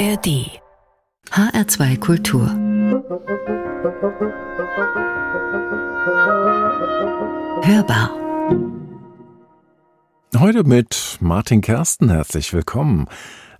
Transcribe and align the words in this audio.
ARD 0.00 0.48
HR2 1.30 1.98
Kultur. 1.98 2.46
Hörbar. 7.62 8.10
Heute 10.38 10.64
mit 10.64 11.18
Martin 11.20 11.60
Kersten 11.60 12.08
herzlich 12.08 12.54
willkommen. 12.54 13.08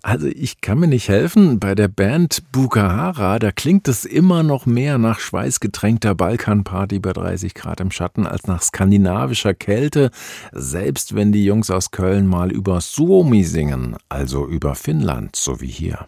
Also 0.03 0.29
ich 0.29 0.63
kann 0.63 0.79
mir 0.79 0.87
nicht 0.87 1.09
helfen, 1.09 1.61
bei 1.61 1.75
der 1.75 1.89
Band 1.89 2.43
Bukahara, 2.53 3.39
da 3.39 3.53
klingt 3.53 3.87
es 3.87 4.07
immer 4.07 4.43
noch 4.43 4.65
mehr 4.65 4.97
nach 4.97 5.21
schweißgetränkter 5.21 6.15
Balkanparty 6.15 6.99
bei 7.01 7.13
30 7.13 7.53
Grad 7.53 7.81
im 7.81 7.91
Schatten 7.91 8.27
als 8.27 8.47
nach 8.47 8.63
skandinavischer 8.63 9.53
Kälte, 9.53 10.11
selbst 10.53 11.15
wenn 11.15 11.33
die 11.33 11.45
Jungs 11.45 11.71
aus 11.71 11.91
Köln 11.91 12.27
mal 12.27 12.51
über 12.51 12.81
Suomi 12.81 13.45
singen, 13.45 13.97
also 14.09 14.47
über 14.47 14.75
Finnland, 14.75 15.37
so 15.37 15.61
wie 15.61 15.67
hier. 15.67 16.07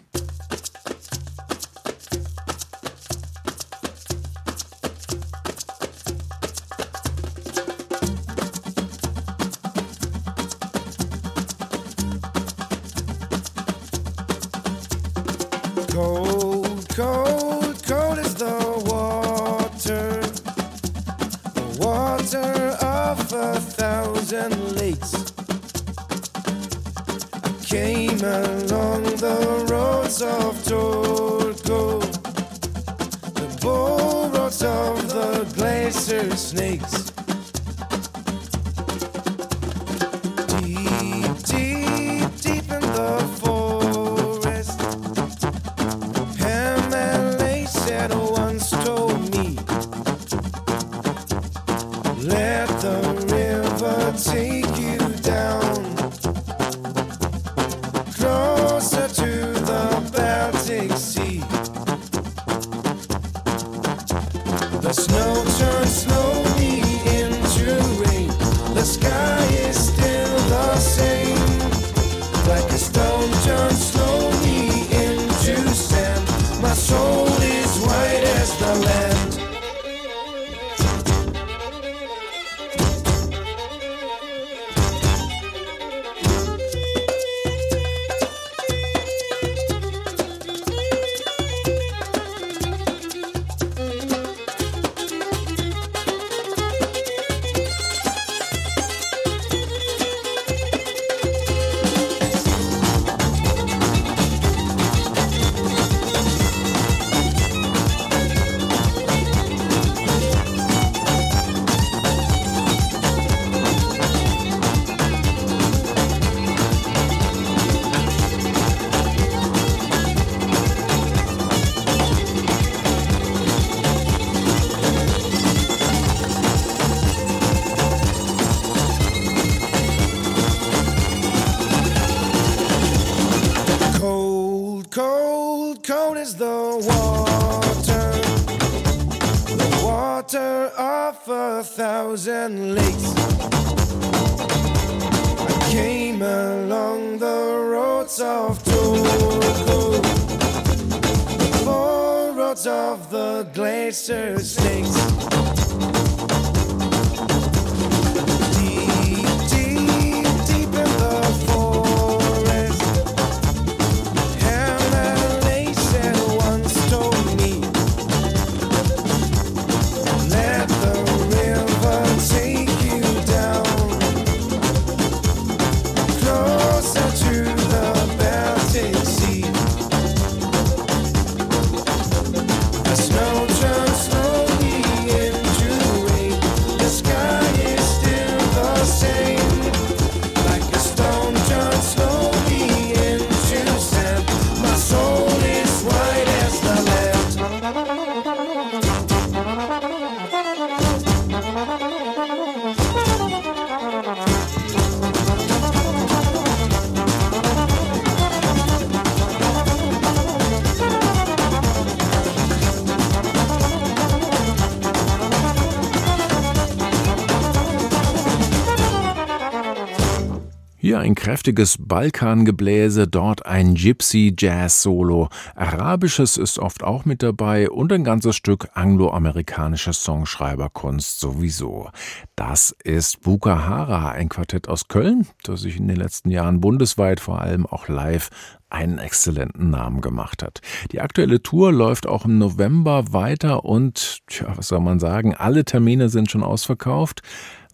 Ein 221.12 221.14
kräftiges 221.14 221.76
Balkangebläse, 221.78 223.06
dort 223.06 223.44
ein 223.44 223.75
Gypsy-Jazz-Solo. 223.75 225.28
Arabisches 225.54 226.38
ist 226.38 226.58
oft 226.58 226.82
auch 226.82 227.04
mit 227.04 227.22
dabei 227.22 227.69
und 227.69 227.92
ein 227.92 228.02
ganzes 228.02 228.34
Stück 228.34 228.70
angloamerikanische 228.72 229.92
Songschreiberkunst 229.92 231.20
sowieso. 231.20 231.90
Das 232.34 232.75
ist 232.82 233.20
Bukahara, 233.20 234.12
ein 234.12 234.31
Quartett 234.31 234.70
aus 234.70 234.88
Köln, 234.88 235.26
das 235.42 235.60
sich 235.60 235.76
in 235.76 235.87
den 235.87 235.98
letzten 235.98 236.31
Jahren 236.31 236.62
bundesweit 236.62 237.20
vor 237.20 237.42
allem 237.42 237.66
auch 237.66 237.88
live 237.88 238.31
einen 238.70 238.96
exzellenten 238.96 239.69
Namen 239.69 240.00
gemacht 240.00 240.42
hat. 240.42 240.62
Die 240.92 241.02
aktuelle 241.02 241.42
Tour 241.42 241.72
läuft 241.72 242.06
auch 242.06 242.25
im 242.25 242.38
November 242.38 243.12
weiter 243.12 243.66
und, 243.66 244.20
tja, 244.28 244.54
was 244.56 244.69
soll 244.69 244.81
man 244.81 244.98
sagen, 244.98 245.34
alle 245.34 245.66
Termine 245.66 246.08
sind 246.08 246.31
schon 246.31 246.42
ausverkauft. 246.42 247.20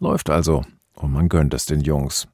Läuft 0.00 0.28
also 0.28 0.64
und 0.96 1.12
man 1.12 1.28
gönnt 1.28 1.54
es 1.54 1.66
den 1.66 1.82
Jungs. 1.82 2.26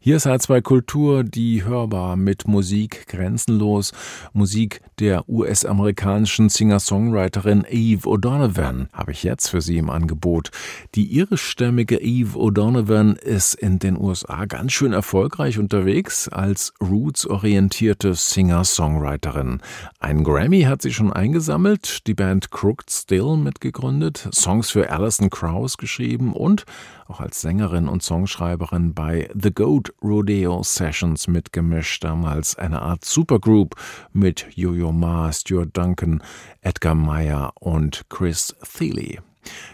Hier 0.00 0.16
ist 0.16 0.26
H2 0.26 0.62
Kultur, 0.62 1.24
die 1.24 1.64
hörbar 1.64 2.16
mit 2.16 2.46
Musik 2.46 3.08
grenzenlos. 3.08 3.92
Musik 4.32 4.80
der 5.00 5.28
US-amerikanischen 5.28 6.48
Singer-Songwriterin 6.48 7.66
Eve 7.68 8.08
O'Donovan 8.08 8.88
habe 8.92 9.12
ich 9.12 9.24
jetzt 9.24 9.48
für 9.48 9.60
Sie 9.60 9.78
im 9.78 9.90
Angebot. 9.90 10.50
Die 10.94 11.16
irischstämmige 11.16 12.00
Eve 12.00 12.38
O'Donovan 12.38 13.18
ist 13.18 13.54
in 13.54 13.80
den 13.80 13.98
USA 13.98 14.44
ganz 14.44 14.72
schön 14.72 14.92
erfolgreich 14.92 15.58
unterwegs 15.58 16.28
als 16.28 16.72
roots-orientierte 16.80 18.14
Singer-Songwriterin. 18.14 19.60
Ein 19.98 20.22
Grammy 20.22 20.62
hat 20.62 20.82
sie 20.82 20.92
schon 20.92 21.12
eingesammelt, 21.12 22.06
die 22.06 22.14
Band 22.14 22.52
Crooked 22.52 22.90
Still 22.90 23.36
mitgegründet, 23.36 24.28
Songs 24.32 24.70
für 24.70 24.88
Alison 24.90 25.30
Krauss 25.30 25.76
geschrieben 25.78 26.32
und 26.32 26.64
auch 27.08 27.20
als 27.20 27.40
Sängerin 27.40 27.88
und 27.88 28.02
Songschreiberin 28.02 28.94
bei 28.94 29.30
The 29.34 29.52
Goat 29.52 29.92
Rodeo 30.02 30.62
Sessions 30.62 31.28
mitgemischt, 31.28 32.04
damals 32.04 32.56
eine 32.56 32.82
Art 32.82 33.04
Supergroup 33.04 33.74
mit 34.12 34.46
Yo-Yo 34.54 34.92
Ma, 34.92 35.32
Stuart 35.32 35.76
Duncan, 35.76 36.22
Edgar 36.60 36.94
Meyer 36.94 37.52
und 37.60 38.04
Chris 38.08 38.54
Thiele. 38.62 39.22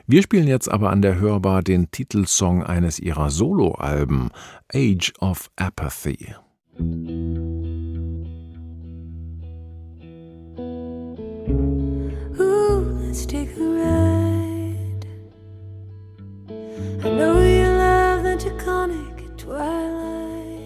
Wir 0.06 0.22
spielen 0.22 0.48
jetzt 0.48 0.70
aber 0.70 0.90
an 0.90 1.02
der 1.02 1.18
Hörbar 1.18 1.62
den 1.62 1.90
Titelsong 1.90 2.62
eines 2.62 2.98
ihrer 2.98 3.30
Soloalben, 3.30 4.30
Age 4.72 5.12
of 5.20 5.50
Apathy. 5.56 6.34
Ooh, 12.38 12.98
let's 13.00 13.26
take 13.26 13.50
a 13.56 13.60
ride. 13.60 14.11
I 17.04 17.10
know 17.10 17.42
you 17.42 17.66
love 17.66 18.22
the 18.22 18.36
Taconic 18.36 19.36
twilight. 19.36 20.62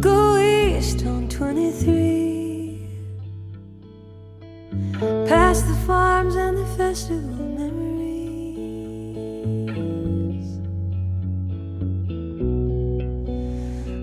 Go 0.00 0.38
east 0.38 1.04
on 1.04 1.28
23. 1.28 2.88
Past 5.28 5.68
the 5.68 5.74
farms 5.86 6.36
and 6.36 6.56
the 6.56 6.64
festival 6.78 7.36
memories. 7.58 8.56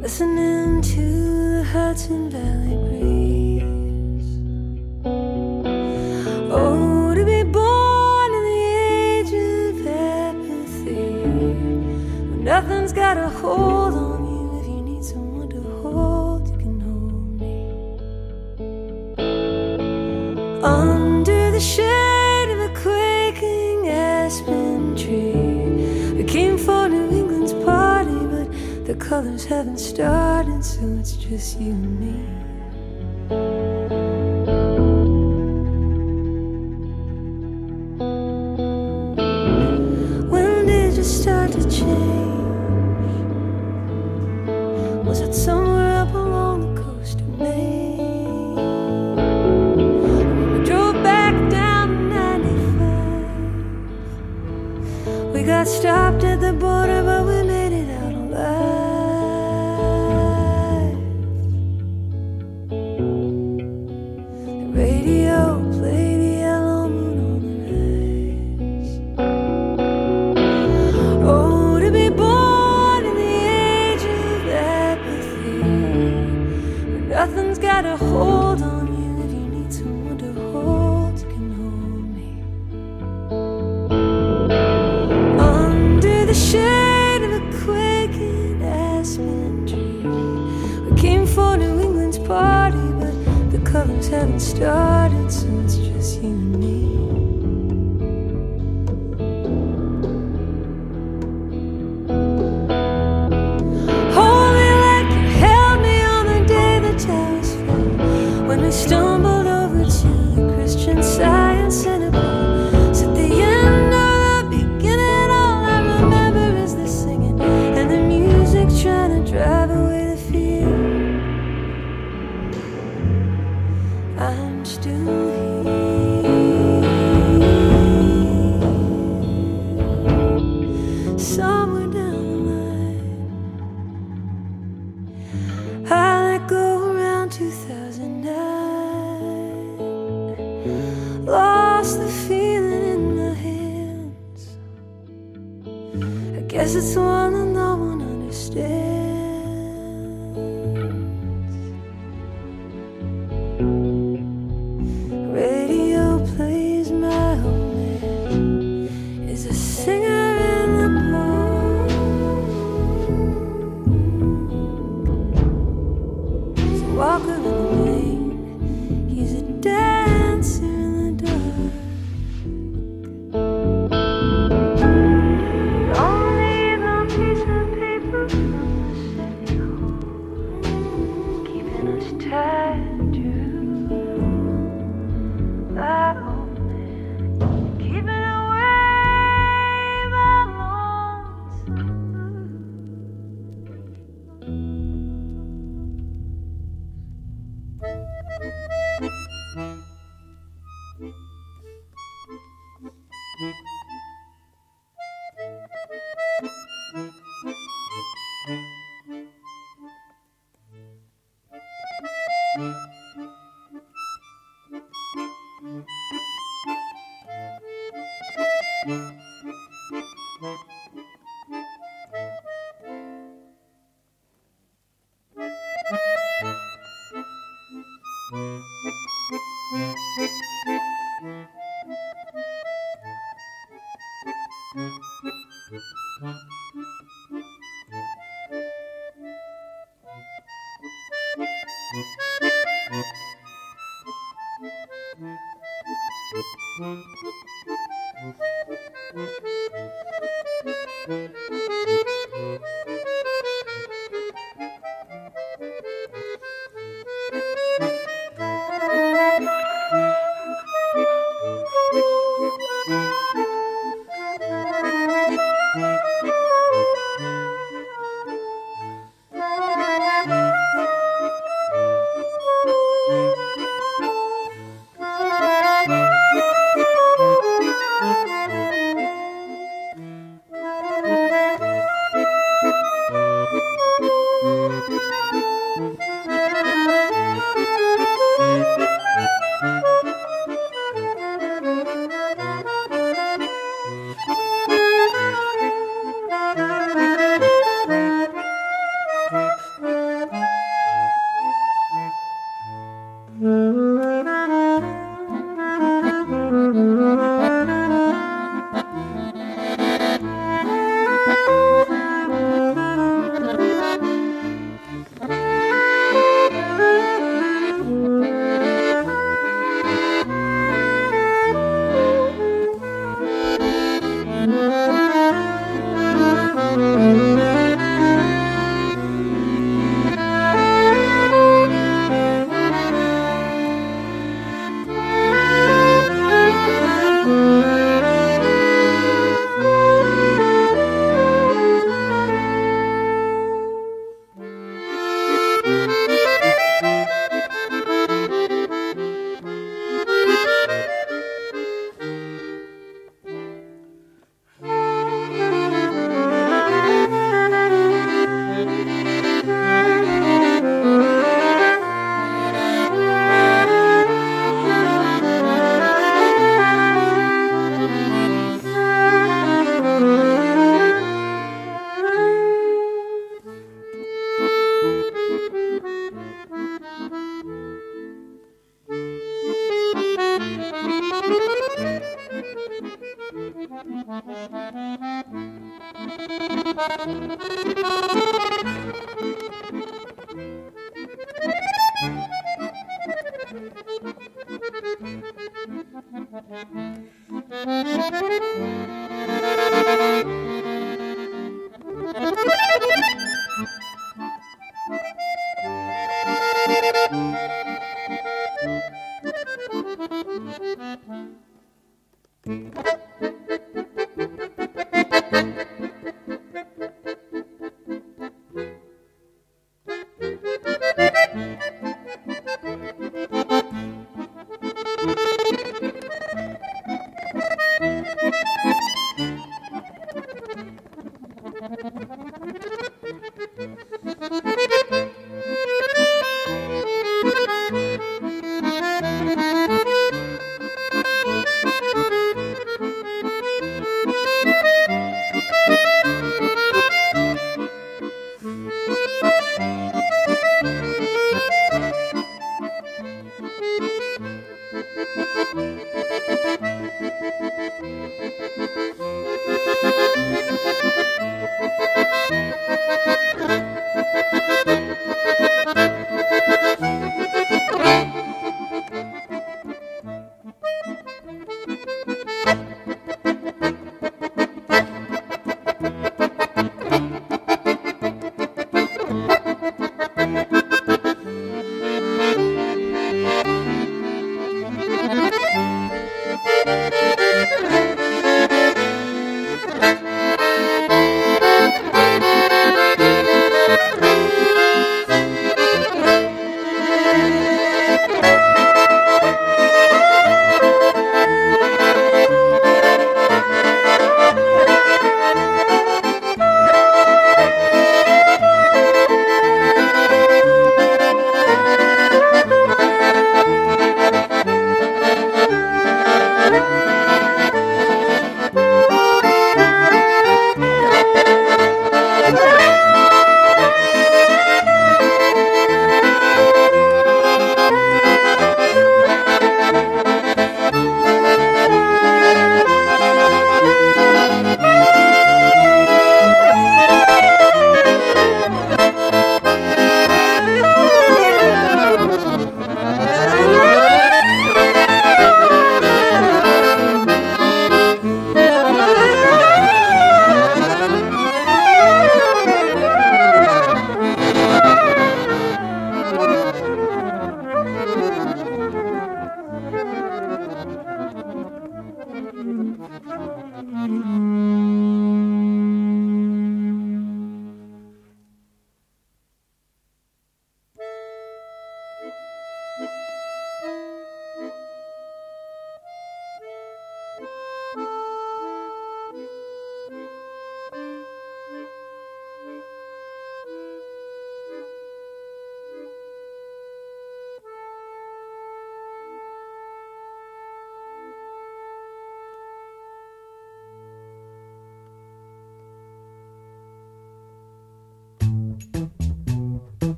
Listening 0.00 0.80
to 0.80 1.56
the 1.56 1.64
Hudson 1.64 2.30
Valley 2.30 2.76
breeze. 2.88 3.19
Got 13.14 13.24
a 13.24 13.28
hold 13.28 13.94
on 13.94 14.24
you. 14.24 14.60
If 14.60 14.66
you 14.68 14.82
need 14.82 15.04
someone 15.04 15.48
to 15.48 15.60
hold, 15.82 16.48
you 16.48 16.56
can 16.58 16.78
hold 16.78 17.40
me. 17.40 17.56
Under 20.62 21.50
the 21.50 21.58
shade 21.58 22.50
of 22.54 22.60
a 22.70 22.72
quaking 22.80 23.88
aspen 23.88 24.94
tree. 24.96 26.14
We 26.18 26.22
came 26.22 26.56
for 26.56 26.88
New 26.88 27.10
England's 27.10 27.52
party, 27.64 28.20
but 28.32 28.48
the 28.86 28.94
colors 28.94 29.44
haven't 29.44 29.80
started, 29.80 30.64
so 30.64 30.82
it's 31.00 31.14
just 31.16 31.60
you 31.60 31.72
and 31.72 31.98
me. 31.98 32.39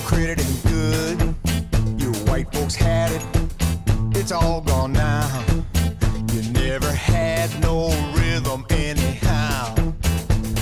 Your 0.00 0.08
credit 0.08 0.40
ain't 0.40 0.62
good. 0.64 1.34
You 2.00 2.12
white 2.30 2.52
folks 2.52 2.74
had 2.74 3.10
it, 3.12 3.24
it's 4.16 4.32
all 4.32 4.60
gone 4.60 4.92
now. 4.92 5.44
You 6.32 6.42
never 6.52 6.90
had 6.90 7.50
no 7.60 7.88
rhythm 8.14 8.64
anyhow. 8.70 9.74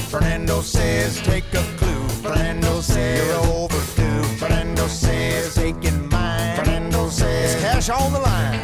Fernando 0.09 0.61
says 0.61 1.21
take 1.23 1.45
a 1.55 1.63
clue. 1.79 2.09
Fernando 2.23 2.81
says 2.81 3.27
you're 3.27 3.55
overdue. 3.55 4.23
Fernando 4.37 4.87
says 4.87 5.55
taking 5.55 6.09
mine. 6.09 6.57
Fernando 6.57 7.09
says 7.09 7.55
it's 7.55 7.63
cash 7.63 7.91
on 7.91 8.13
the 8.13 8.21
line. 8.21 8.61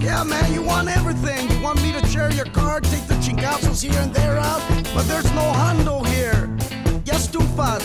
Yeah, 0.00 0.22
man, 0.24 0.52
you 0.52 0.62
want 0.62 0.88
everything. 0.88 1.50
You 1.50 1.60
want 1.62 1.82
me 1.82 1.92
to 1.92 2.06
share 2.06 2.32
your 2.32 2.46
car, 2.46 2.80
take 2.80 3.06
the 3.06 3.14
chingazos 3.14 3.82
here 3.82 4.00
and 4.00 4.14
there 4.14 4.38
out, 4.38 4.62
but 4.94 5.06
there's 5.06 5.30
no 5.32 5.52
hundo 5.52 6.03
here. 7.04 7.12
Ya 7.12 7.18
estufas. 7.18 7.82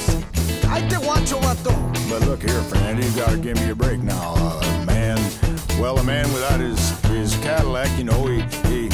Ahí 0.69 0.87
te 0.87 0.97
guacho, 0.97 1.39
vato. 1.41 1.71
But 2.09 2.25
look 2.27 2.41
here, 2.41 2.61
Fernando, 2.63 3.03
you 3.03 3.11
gotta 3.11 3.37
give 3.37 3.55
me 3.59 3.69
a 3.71 3.75
break 3.75 4.01
now. 4.01 4.33
Uh, 4.37 4.85
man, 4.85 5.17
well, 5.79 5.97
a 5.99 6.03
man 6.03 6.31
without 6.33 6.59
his 6.59 6.99
his 7.09 7.35
Cadillac, 7.37 7.89
you 7.97 8.03
know, 8.03 8.25
he 8.27 8.41
he 8.69 8.89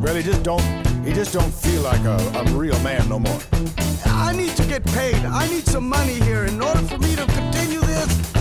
really 0.00 0.22
just 0.22 0.42
don't 0.42 0.62
he 1.04 1.12
just 1.12 1.32
don't 1.32 1.52
feel 1.52 1.82
like 1.82 2.04
a, 2.04 2.16
a 2.38 2.44
real 2.56 2.78
man 2.80 3.08
no 3.08 3.18
more. 3.18 3.40
I 4.06 4.32
need 4.32 4.56
to 4.56 4.64
get 4.64 4.84
paid. 4.84 5.24
I 5.24 5.48
need 5.48 5.66
some 5.66 5.88
money 5.88 6.20
here. 6.20 6.44
In 6.44 6.60
order 6.62 6.82
for 6.82 6.98
me 6.98 7.16
to 7.16 7.26
continue 7.26 7.80
this, 7.80 8.32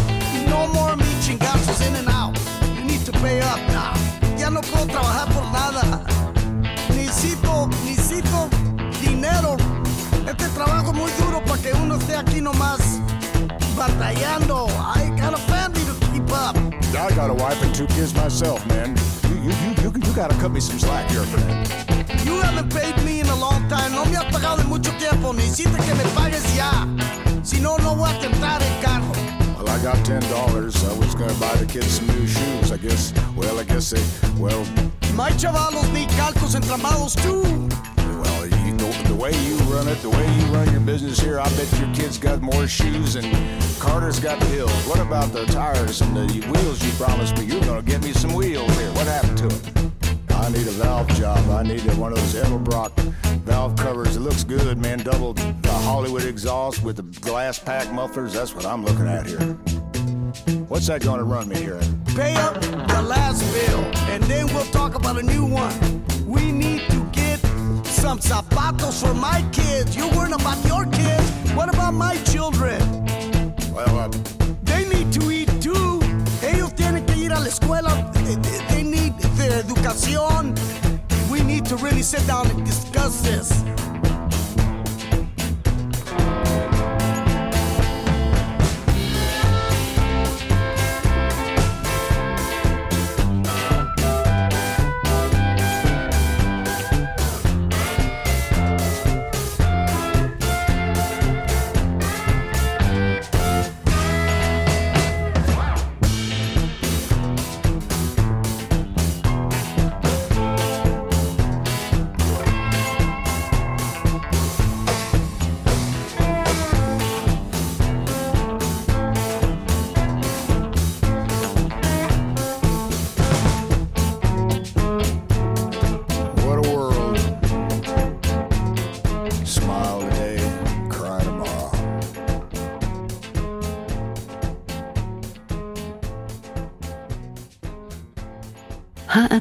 no 0.47 0.67
more 0.73 0.95
me 0.95 1.05
chingazos 1.25 1.81
in 1.87 1.95
and 1.95 2.09
out. 2.09 2.37
You 2.77 2.83
need 2.85 3.05
to 3.05 3.11
pay 3.11 3.39
up 3.41 3.59
now. 3.69 3.93
Ya 4.37 4.49
no 4.49 4.61
puedo 4.61 4.85
trabajar 4.87 5.27
por 5.33 5.43
nada. 5.51 6.05
Necesito, 6.89 7.67
necesito 7.85 8.49
dinero. 9.01 9.78
Este 10.29 10.47
trabajo 10.49 10.91
es 10.91 10.97
muy 10.97 11.11
duro 11.13 11.43
para 11.43 11.59
que 11.59 11.73
uno 11.73 11.95
esté 11.95 12.15
aquí 12.15 12.39
nomás 12.39 12.79
batallando. 13.75 14.67
I 14.67 15.09
got 15.19 15.33
a 15.33 15.37
family 15.37 15.83
to 15.85 15.93
keep 16.11 16.29
up. 16.31 16.55
I 16.93 17.09
got 17.15 17.31
a 17.31 17.33
wife 17.33 17.59
and 17.63 17.73
two 17.73 17.87
kids 17.87 18.13
myself, 18.13 18.63
man. 18.67 18.95
You 19.23 19.37
you 19.41 19.49
you 19.49 19.73
you, 19.81 19.91
you 20.05 20.13
gotta 20.13 20.35
cut 20.35 20.51
me 20.51 20.59
some 20.59 20.77
slack 20.77 21.09
here, 21.09 21.23
Fernando. 21.23 21.67
You 22.25 22.39
haven't 22.41 22.71
paid 22.71 22.95
me 23.03 23.21
in 23.21 23.27
a 23.29 23.35
long 23.35 23.67
time. 23.69 23.91
No 23.91 24.05
me 24.05 24.17
has 24.17 24.25
pagado 24.25 24.61
en 24.61 24.69
mucho 24.69 24.91
tiempo. 24.99 25.33
Necesito 25.33 25.77
que 25.83 25.95
me 25.95 26.03
pagues 26.13 26.43
ya. 26.55 26.85
Si 27.41 27.59
no, 27.59 27.77
no 27.77 27.95
voy 27.95 28.11
a 28.11 28.19
tentar 28.19 28.61
el 28.61 28.83
carro. 28.83 29.11
Well, 29.57 29.67
I 29.67 29.81
got 29.81 29.97
ten 30.05 30.21
dollars. 30.29 30.75
I 30.83 30.93
was 30.99 31.15
gonna 31.15 31.33
buy 31.39 31.55
the 31.57 31.65
kids 31.65 31.97
some 31.97 32.07
new 32.07 32.27
shoes. 32.27 32.71
I 32.71 32.77
guess. 32.77 33.13
Well, 33.35 33.59
I 33.59 33.63
guess 33.63 33.89
they. 33.89 34.03
Well, 34.37 34.63
My 35.15 35.31
chavalos 35.31 35.91
need 35.91 36.07
calcos 36.11 36.55
entramados 36.55 37.15
too. 37.15 37.67
The, 39.07 39.15
way 39.15 39.31
you 39.45 39.55
run 39.73 39.87
it, 39.87 40.01
the 40.01 40.09
way 40.09 40.25
you 40.37 40.45
run 40.47 40.71
your 40.71 40.81
business 40.81 41.19
here, 41.19 41.39
I 41.39 41.49
bet 41.55 41.79
your 41.79 41.93
kids 41.93 42.17
got 42.17 42.41
more 42.41 42.67
shoes 42.67 43.15
and 43.15 43.27
Carter's 43.79 44.19
got 44.19 44.43
wheels. 44.45 44.71
What 44.87 44.99
about 44.99 45.31
the 45.31 45.45
tires 45.45 46.01
and 46.01 46.15
the 46.15 46.47
wheels 46.47 46.83
you 46.83 46.91
promised 46.93 47.37
me? 47.37 47.45
You're 47.45 47.61
gonna 47.61 47.81
get 47.81 48.03
me 48.03 48.13
some 48.13 48.33
wheels 48.33 48.75
here. 48.77 48.91
What 48.93 49.07
happened 49.07 49.37
to 49.39 49.47
it? 49.47 49.79
I 50.31 50.49
need 50.49 50.67
a 50.67 50.71
valve 50.71 51.07
job. 51.09 51.37
I 51.49 51.63
need 51.63 51.81
one 51.97 52.11
of 52.11 52.17
those 52.17 52.43
Edelbrock 52.43 52.91
valve 53.43 53.75
covers. 53.75 54.15
It 54.15 54.21
looks 54.21 54.43
good, 54.43 54.77
man. 54.77 54.99
Double 54.99 55.33
the 55.33 55.71
Hollywood 55.83 56.23
exhaust 56.23 56.83
with 56.83 56.95
the 56.95 57.03
glass 57.21 57.59
pack 57.59 57.91
mufflers. 57.93 58.33
That's 58.33 58.55
what 58.55 58.65
I'm 58.65 58.83
looking 58.83 59.07
at 59.07 59.25
here. 59.27 59.39
What's 60.67 60.87
that 60.87 61.03
gonna 61.03 61.23
run 61.23 61.49
me 61.49 61.57
here? 61.57 61.79
Pay 62.15 62.35
up 62.35 62.59
the 62.61 63.01
last 63.01 63.41
bill, 63.53 63.79
and 64.09 64.23
then 64.23 64.47
we'll 64.47 64.65
talk 64.65 64.95
about 64.95 65.17
a 65.19 65.23
new 65.23 65.45
one. 65.45 66.05
We 66.25 66.51
need 66.51 66.81
to 66.89 67.08
some 68.01 68.19
zapatos 68.19 69.01
for 69.01 69.13
my 69.13 69.41
kids. 69.51 69.95
You're 69.95 70.09
worrying 70.15 70.33
about 70.33 70.63
your 70.65 70.85
kids. 70.85 71.29
What 71.53 71.69
about 71.73 71.93
my 71.93 72.15
children? 72.31 72.79
Well, 73.73 73.97
uh, 73.99 74.09
They 74.63 74.85
need 74.87 75.11
to 75.13 75.31
eat 75.31 75.49
too. 75.61 75.99
Ellos 76.41 76.73
tienen 76.75 77.05
que 77.05 77.15
ir 77.25 77.31
a 77.33 77.39
la 77.39 77.47
escuela. 77.47 78.11
They, 78.13 78.35
they- 78.35 78.65
they 78.69 78.83
need 78.83 79.13
their 79.37 79.63
educación. 79.63 80.55
We 81.29 81.41
need 81.43 81.65
to 81.65 81.75
really 81.77 82.01
sit 82.03 82.25
down 82.27 82.47
and 82.49 82.65
discuss 82.65 83.21
this. 83.21 83.63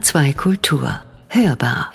HR2 0.09 0.33
Kultur. 0.33 0.89
Hörbar. 1.29 1.93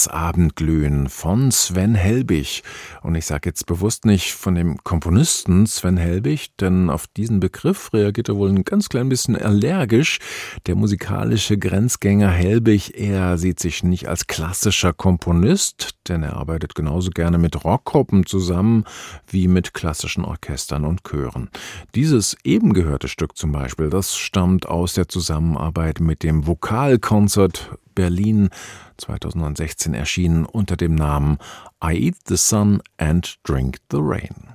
Das 0.00 0.08
Abendglühen 0.08 1.10
von 1.10 1.52
Sven 1.52 1.94
Helbig. 1.94 2.62
Und 3.10 3.16
ich 3.16 3.26
sage 3.26 3.48
jetzt 3.48 3.66
bewusst 3.66 4.04
nicht 4.04 4.34
von 4.34 4.54
dem 4.54 4.76
Komponisten 4.84 5.66
Sven 5.66 5.96
Helbig, 5.96 6.54
denn 6.60 6.88
auf 6.90 7.08
diesen 7.08 7.40
Begriff 7.40 7.92
reagiert 7.92 8.28
er 8.28 8.36
wohl 8.36 8.50
ein 8.50 8.62
ganz 8.62 8.88
klein 8.88 9.08
bisschen 9.08 9.34
allergisch. 9.34 10.20
Der 10.68 10.76
musikalische 10.76 11.58
Grenzgänger 11.58 12.30
Helbig, 12.30 12.96
er 12.96 13.36
sieht 13.36 13.58
sich 13.58 13.82
nicht 13.82 14.06
als 14.06 14.28
klassischer 14.28 14.92
Komponist, 14.92 15.96
denn 16.06 16.22
er 16.22 16.36
arbeitet 16.36 16.76
genauso 16.76 17.10
gerne 17.10 17.38
mit 17.38 17.64
Rockgruppen 17.64 18.26
zusammen 18.26 18.84
wie 19.26 19.48
mit 19.48 19.74
klassischen 19.74 20.24
Orchestern 20.24 20.84
und 20.84 21.02
Chören. 21.02 21.50
Dieses 21.96 22.36
eben 22.44 22.74
gehörte 22.74 23.08
Stück 23.08 23.36
zum 23.36 23.50
Beispiel, 23.50 23.90
das 23.90 24.16
stammt 24.16 24.66
aus 24.66 24.94
der 24.94 25.08
Zusammenarbeit 25.08 25.98
mit 25.98 26.22
dem 26.22 26.46
Vokalkonzert 26.46 27.70
Berlin 28.00 28.50
2016 28.96 29.94
erschienen 29.94 30.46
unter 30.46 30.76
dem 30.76 30.94
Namen 30.94 31.38
I 31.84 32.06
Eat 32.06 32.16
the 32.26 32.36
Sun 32.36 32.82
and 33.00 33.36
Drink 33.42 33.78
the 33.90 33.98
Rain. 33.98 34.50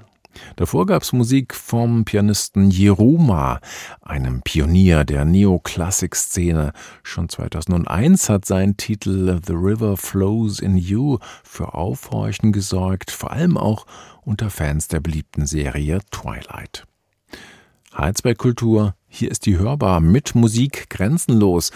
Davor 0.55 0.85
gab's 0.85 1.13
Musik 1.13 1.53
vom 1.53 2.05
Pianisten 2.05 2.69
Jeruma, 2.69 3.59
einem 4.01 4.41
Pionier 4.41 5.05
der 5.05 5.25
Neoklassik-Szene. 5.25 6.73
Schon 7.03 7.29
2001 7.29 8.29
hat 8.29 8.45
sein 8.45 8.77
Titel 8.77 9.39
The 9.45 9.53
River 9.53 9.97
Flows 9.97 10.59
in 10.59 10.77
You 10.77 11.19
für 11.43 11.73
Aufhorchen 11.73 12.51
gesorgt, 12.51 13.11
vor 13.11 13.31
allem 13.31 13.57
auch 13.57 13.85
unter 14.23 14.49
Fans 14.49 14.87
der 14.87 14.99
beliebten 14.99 15.45
Serie 15.45 15.99
Twilight. 16.11 16.85
Heizberg 17.97 18.37
Kultur, 18.37 18.95
hier 19.07 19.31
ist 19.31 19.45
die 19.45 19.57
Hörbar 19.57 20.01
mit 20.01 20.35
Musik 20.35 20.89
grenzenlos. 20.89 21.71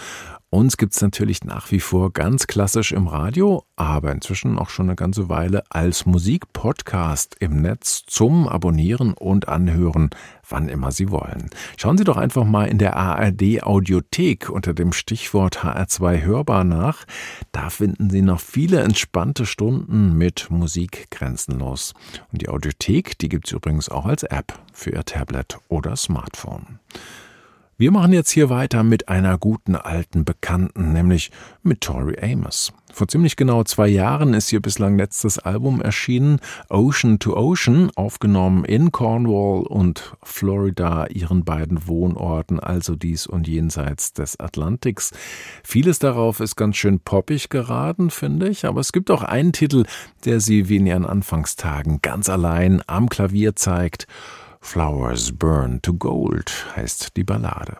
Uns 0.52 0.76
gibt's 0.76 1.00
natürlich 1.00 1.44
nach 1.44 1.70
wie 1.70 1.78
vor 1.78 2.12
ganz 2.12 2.48
klassisch 2.48 2.90
im 2.90 3.06
Radio, 3.06 3.62
aber 3.76 4.10
inzwischen 4.10 4.58
auch 4.58 4.68
schon 4.68 4.86
eine 4.86 4.96
ganze 4.96 5.28
Weile 5.28 5.62
als 5.70 6.06
Musikpodcast 6.06 7.36
im 7.38 7.62
Netz 7.62 8.02
zum 8.04 8.48
Abonnieren 8.48 9.12
und 9.12 9.46
Anhören, 9.46 10.10
wann 10.48 10.68
immer 10.68 10.90
Sie 10.90 11.12
wollen. 11.12 11.50
Schauen 11.76 11.98
Sie 11.98 12.02
doch 12.02 12.16
einfach 12.16 12.42
mal 12.42 12.64
in 12.66 12.78
der 12.78 12.96
ARD 12.96 13.62
Audiothek 13.62 14.50
unter 14.50 14.74
dem 14.74 14.92
Stichwort 14.92 15.60
HR2 15.62 16.22
hörbar 16.22 16.64
nach. 16.64 17.04
Da 17.52 17.70
finden 17.70 18.10
Sie 18.10 18.22
noch 18.22 18.40
viele 18.40 18.80
entspannte 18.80 19.46
Stunden 19.46 20.18
mit 20.18 20.50
Musik 20.50 21.12
grenzenlos. 21.12 21.94
Und 22.32 22.42
die 22.42 22.48
Audiothek, 22.48 23.16
die 23.18 23.28
gibt's 23.28 23.52
übrigens 23.52 23.88
auch 23.88 24.04
als 24.04 24.24
App 24.24 24.58
für 24.72 24.90
Ihr 24.90 25.04
Tablet 25.04 25.60
oder 25.68 25.94
Smartphone. 25.94 26.80
Wir 27.80 27.92
machen 27.92 28.12
jetzt 28.12 28.28
hier 28.28 28.50
weiter 28.50 28.82
mit 28.82 29.08
einer 29.08 29.38
guten 29.38 29.74
alten 29.74 30.26
Bekannten, 30.26 30.92
nämlich 30.92 31.30
mit 31.62 31.80
Tori 31.80 32.14
Amos. 32.20 32.74
Vor 32.92 33.08
ziemlich 33.08 33.36
genau 33.36 33.64
zwei 33.64 33.88
Jahren 33.88 34.34
ist 34.34 34.52
ihr 34.52 34.60
bislang 34.60 34.98
letztes 34.98 35.38
Album 35.38 35.80
erschienen, 35.80 36.40
Ocean 36.68 37.18
to 37.20 37.34
Ocean, 37.34 37.90
aufgenommen 37.94 38.66
in 38.66 38.92
Cornwall 38.92 39.62
und 39.62 40.14
Florida, 40.22 41.06
ihren 41.06 41.46
beiden 41.46 41.86
Wohnorten, 41.86 42.60
also 42.60 42.96
dies 42.96 43.26
und 43.26 43.48
jenseits 43.48 44.12
des 44.12 44.38
Atlantiks. 44.38 45.12
Vieles 45.64 45.98
darauf 45.98 46.40
ist 46.40 46.56
ganz 46.56 46.76
schön 46.76 47.00
poppig 47.00 47.48
geraten, 47.48 48.10
finde 48.10 48.50
ich, 48.50 48.66
aber 48.66 48.80
es 48.80 48.92
gibt 48.92 49.10
auch 49.10 49.22
einen 49.22 49.54
Titel, 49.54 49.86
der 50.26 50.40
sie 50.40 50.68
wie 50.68 50.76
in 50.76 50.86
ihren 50.86 51.06
Anfangstagen 51.06 52.00
ganz 52.02 52.28
allein 52.28 52.82
am 52.86 53.08
Klavier 53.08 53.56
zeigt. 53.56 54.06
Flowers 54.62 55.32
Burn 55.32 55.80
to 55.82 55.94
Gold 55.94 56.66
heißt 56.76 57.16
die 57.16 57.24
Ballade. 57.24 57.78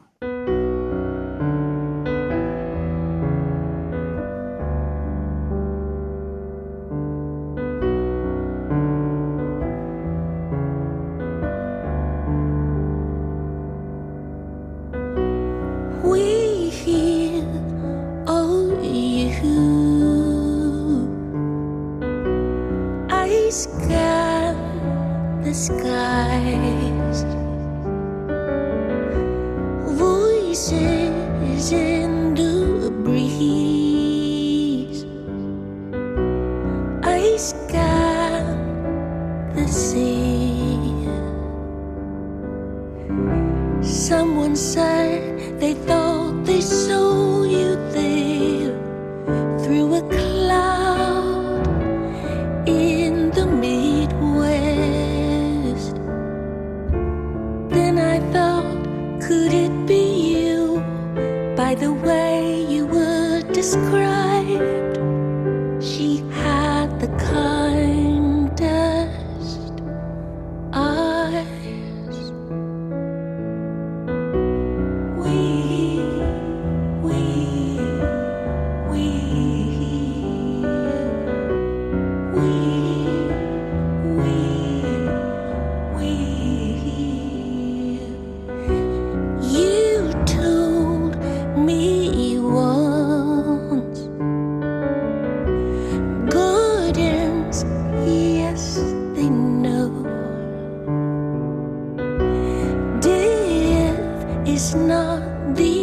Is 104.55 104.75
not 104.75 105.23
the 105.55 105.79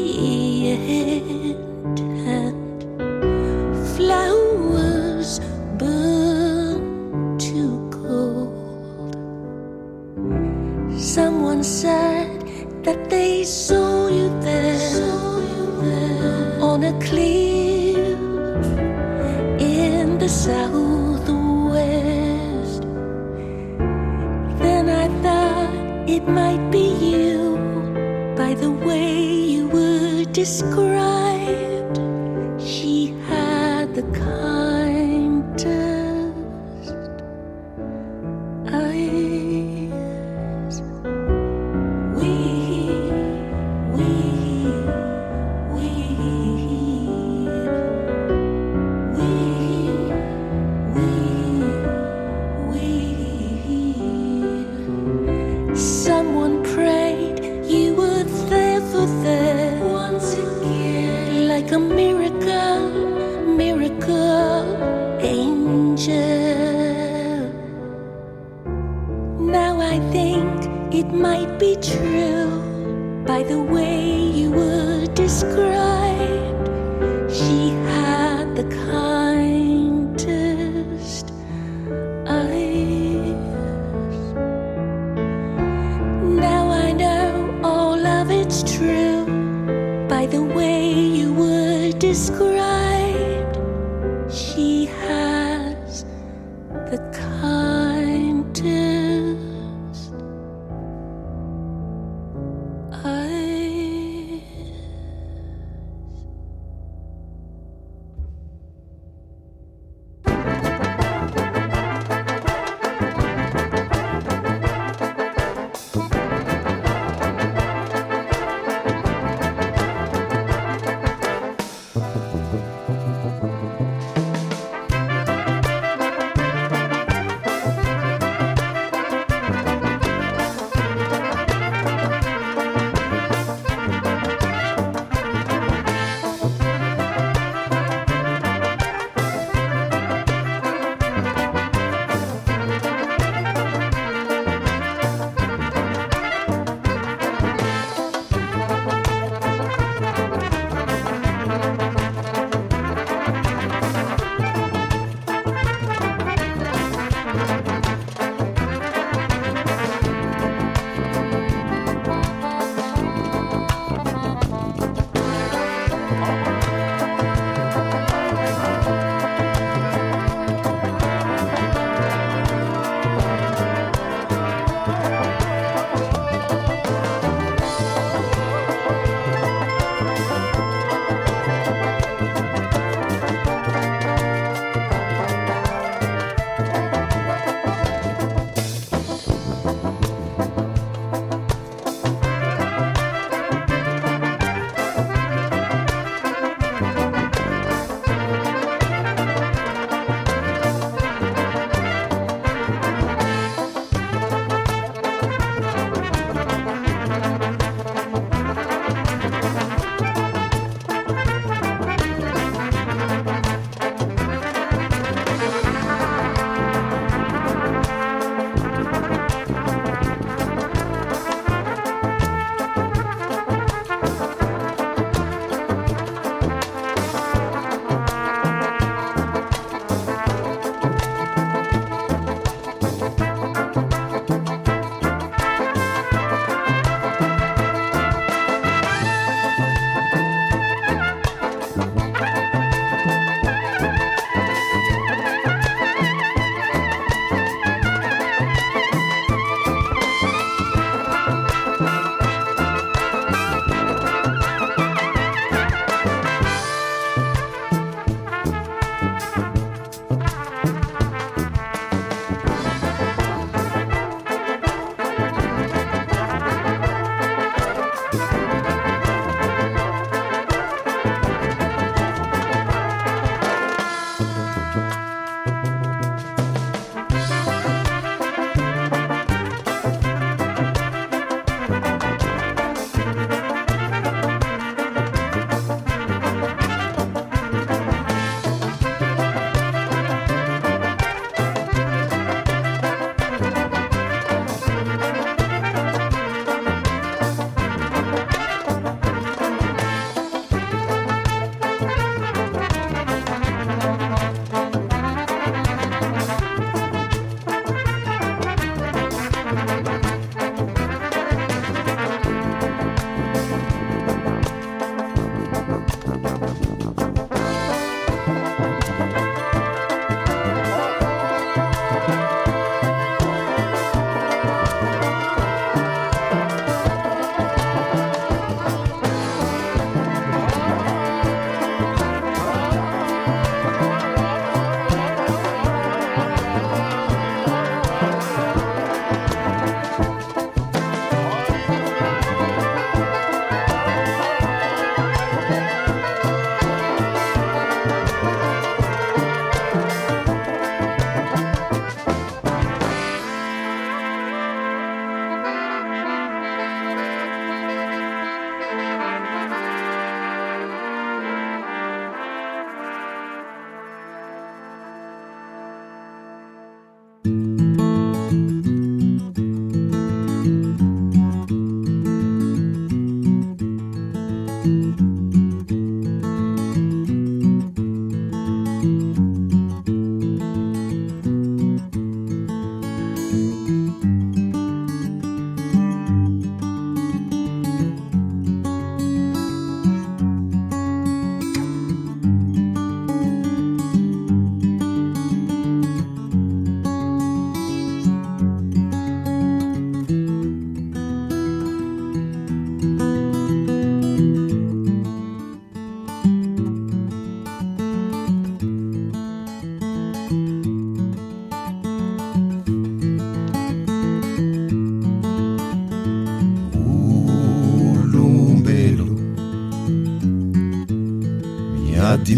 end, 0.71 1.99
and 2.37 2.83
flowers 3.95 5.39
burn 5.77 7.37
too 7.37 7.89
cold. 7.97 9.15
Someone 10.99 11.63
said 11.63 12.43
that 12.83 13.09
they 13.09 13.43
saw 13.45 14.07
you 14.09 14.29
there, 14.41 15.01
on 16.61 16.83
a 16.83 16.93
cliff 17.07 18.19
in 19.59 20.17
the 20.17 20.29
southwest. 20.45 21.27
Then 24.61 24.89
I 25.03 25.07
thought 25.23 25.73
it 26.09 26.27
might 26.27 26.66
describe 30.37 31.36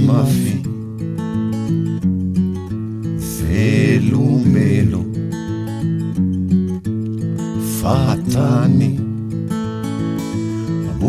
mafy 0.09 0.55
velomelo 3.37 5.01
fatany 7.79 8.91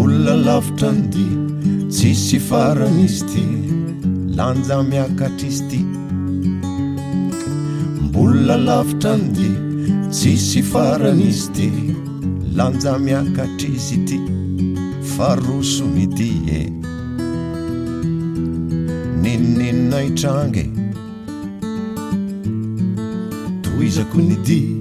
olona 0.01 0.34
lavitra 0.46 0.90
nydi 0.98 1.26
tsisy 1.94 2.38
farany 2.48 3.05
izy 3.05 3.24
ty. 3.30 3.44
Lanja 4.36 4.78
miakatra 4.90 5.48
izy 5.48 5.64
ty. 5.70 5.80
Mbolona 8.05 8.57
lavitra 8.66 9.14
nydi 9.22 9.51
tsisy 10.11 10.62
farany 10.72 11.24
izy 11.28 11.48
ty. 11.57 11.70
Lanja 12.57 12.98
miakatra 13.07 13.68
izy 13.76 13.98
ty. 14.09 14.20
Farosony 15.14 16.03
ity 16.05 16.30
e 16.46 16.61
eh. 16.61 16.79
naitrangy 20.01 20.64
toizako 23.62 24.18
ny 24.18 24.36
di 24.46 24.79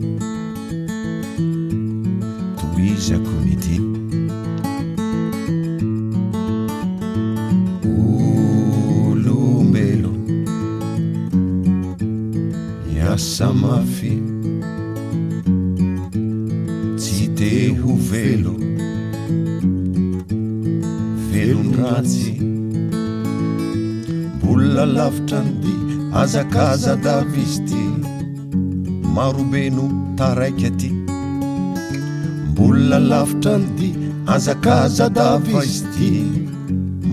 lavitra 24.95 25.39
nydi 25.43 25.73
azakaza 26.13 26.95
davisy 26.95 27.63
ty. 27.67 27.83
Marobe 29.15 29.69
no 29.69 29.85
taraiky 30.17 30.65
aty. 30.65 30.89
Mbolona 32.49 32.99
lavitra 32.99 33.57
nydi 33.57 33.89
azakaza 34.27 35.09
davisy 35.09 35.85
ty. 35.93 36.11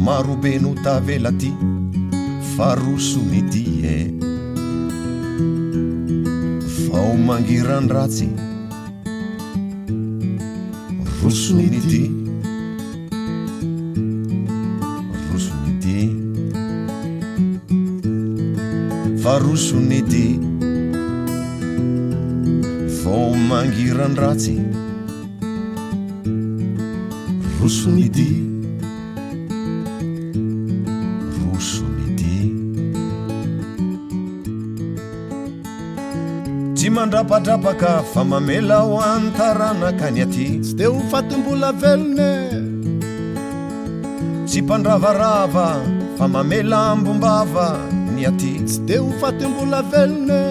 Marobe 0.05 0.59
no 0.59 0.75
tavela 0.85 1.33
ty 1.33 1.53
fa 2.57 2.75
roso 2.75 3.21
e. 3.33 4.13
Vao 6.89 7.17
mangirandratsy. 7.17 8.29
Roso 11.23 11.55
midi 11.55 12.16
aroso 19.37 19.77
ny 19.77 20.01
vao 23.05 23.37
mangiran-dratsy 23.37 24.57
roso 27.61 27.91
ny 27.93 28.09
ty 28.17 28.31
roso 31.37 31.85
ny 31.85 32.09
tsy 36.73 36.89
mandrapadrapaka 36.89 37.93
fa 38.13 38.25
mamela 38.25 38.81
ho 38.89 38.97
antaranaka 39.05 40.09
ny 40.15 40.25
aty. 40.25 40.47
Tsy 40.65 40.73
de 40.79 40.87
ho 40.89 40.97
fatim-bola 41.13 41.71
velone 41.77 42.33
tsy 44.49 44.65
mpandravarava 44.65 45.69
fa 46.17 46.25
mamela 46.25 46.79
ambombava. 46.97 47.96
Aty 48.25 48.53
tsy 48.69 48.79
de 48.89 48.97
ho 49.03 49.11
fatim-bola 49.21 49.81
velone 49.93 50.43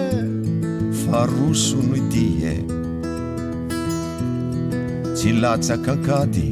fa 1.00 1.20
roso 1.32 1.78
no 1.88 1.98
dy 2.12 2.26
e 2.54 2.56
tsy 5.16 5.30
latsaka 5.42 5.92
ankady 5.96 6.48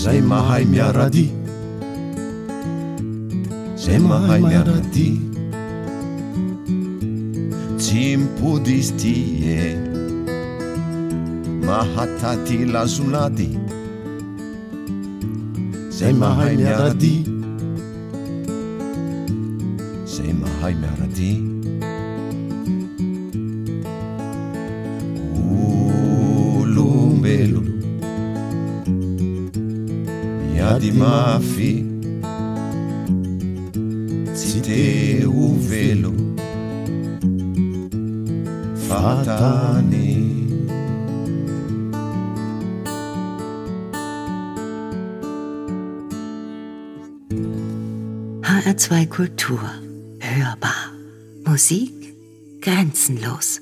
zay 0.00 0.20
mahay 0.30 0.64
miarady 0.72 1.26
zay 3.84 3.98
mahay 4.10 4.40
miarady 4.50 5.10
tsy 7.82 8.04
mipody 8.20 8.74
izy 8.82 8.94
ty 9.00 9.16
e 9.58 9.60
mahataty 11.66 12.58
lazonady 12.74 13.50
zay 15.98 16.12
mahay 16.22 16.52
miarady 16.62 17.31
zay 20.72 20.80
mahay 20.80 20.80
miarady 20.80 21.32
olombelo 26.62 27.62
miady 30.52 30.90
mafy 31.00 31.72
tsy 34.34 34.60
te 34.66 34.82
ho 35.24 35.46
velo 35.68 36.12
fatany 38.86 40.22
HR2 48.72 49.06
Kultur. 49.08 49.81
Musik 51.52 51.92
grenzenlos. 52.62 53.61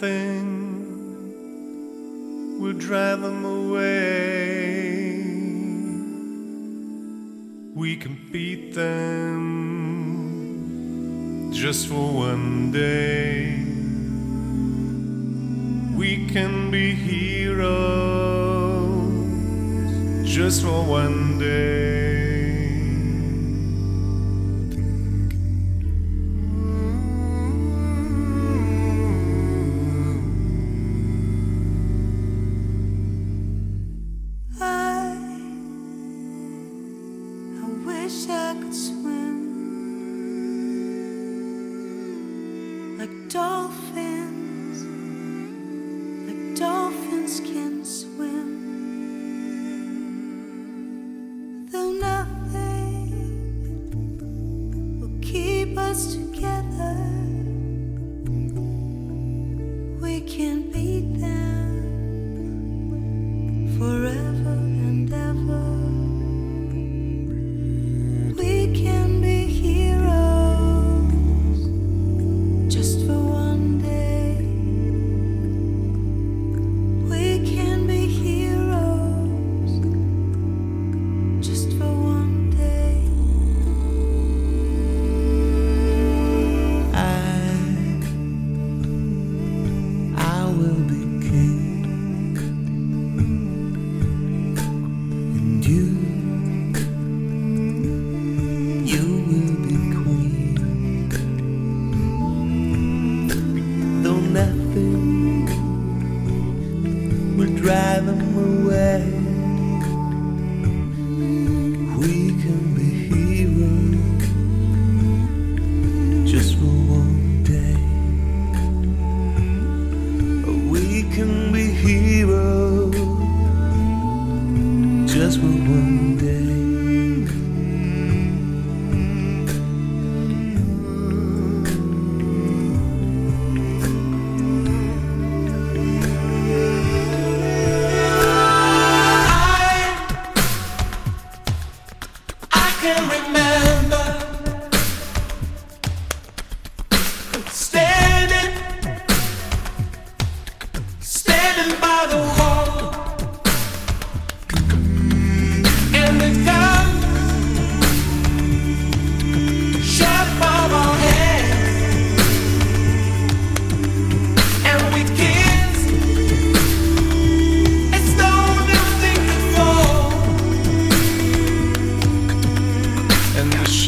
Nothing 0.00 0.46
will 2.60 2.72
drive 2.74 3.20
them 3.20 3.44
away. 3.44 5.08
We 7.74 7.96
can 7.96 8.16
beat 8.30 8.74
them 8.74 9.40
just 11.52 11.88
for 11.88 12.12
one 12.12 12.70
day. 12.70 13.64
We 15.96 16.28
can 16.28 16.70
be 16.70 16.94
heroes 16.94 17.58
just 20.24 20.62
for 20.62 20.84
one 20.84 21.27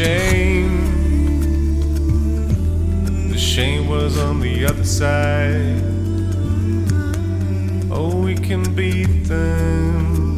shame. 0.00 0.80
The 3.30 3.36
shame 3.36 3.86
was 3.86 4.16
on 4.16 4.40
the 4.40 4.64
other 4.64 4.84
side. 4.84 5.82
Oh, 7.92 8.16
we 8.24 8.34
can 8.34 8.62
beat 8.74 9.24
them 9.24 10.32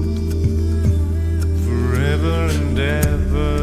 forever 1.64 2.48
and 2.58 2.76
ever. 2.76 3.60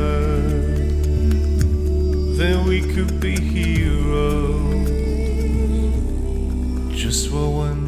Then 2.39 2.65
we 2.65 2.79
could 2.93 3.19
be 3.19 3.35
heroes 3.37 4.89
just 6.95 7.27
for 7.29 7.47
one. 7.65 7.78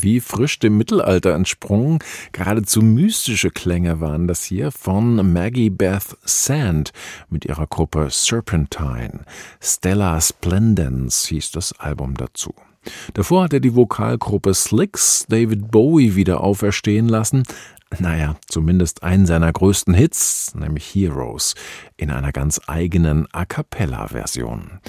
Wie 0.00 0.20
frisch 0.20 0.58
dem 0.58 0.76
Mittelalter 0.76 1.34
entsprungen. 1.34 1.98
Geradezu 2.32 2.82
mystische 2.82 3.50
Klänge 3.50 4.00
waren 4.00 4.28
das 4.28 4.44
hier 4.44 4.70
von 4.70 5.32
Maggie 5.32 5.70
Beth 5.70 6.16
Sand 6.24 6.92
mit 7.28 7.44
ihrer 7.44 7.66
Gruppe 7.66 8.08
Serpentine. 8.10 9.24
Stella 9.60 10.20
Splendens 10.20 11.26
hieß 11.26 11.50
das 11.52 11.72
Album 11.78 12.14
dazu. 12.14 12.54
Davor 13.14 13.44
hat 13.44 13.52
er 13.52 13.60
die 13.60 13.74
Vokalgruppe 13.74 14.54
Slicks 14.54 15.26
David 15.28 15.70
Bowie 15.70 16.14
wieder 16.14 16.40
auferstehen 16.42 17.08
lassen. 17.08 17.42
Naja, 17.98 18.36
zumindest 18.46 19.02
einen 19.02 19.26
seiner 19.26 19.52
größten 19.52 19.94
Hits, 19.94 20.54
nämlich 20.54 20.94
Heroes, 20.94 21.54
in 21.96 22.10
einer 22.10 22.32
ganz 22.32 22.60
eigenen 22.66 23.26
A 23.32 23.46
cappella-Version. 23.46 24.80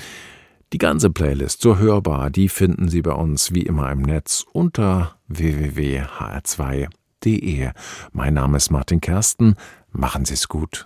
Die 0.72 0.78
ganze 0.78 1.10
Playlist 1.10 1.62
zur 1.62 1.80
Hörbar, 1.80 2.30
die 2.30 2.48
finden 2.48 2.90
Sie 2.90 3.02
bei 3.02 3.14
uns 3.14 3.56
wie 3.56 3.64
immer 3.64 3.92
im 3.92 4.04
Netz 4.04 4.46
unter 4.52 5.16
www.hr2.de. 5.28 7.72
Mein 8.12 8.36
Name 8.36 8.58
ist 8.58 8.70
Martin 8.70 9.02
Kersten. 9.02 9.56
Machen 9.92 10.26
Sie 10.26 10.36
es 10.36 10.48
gut. 10.48 10.86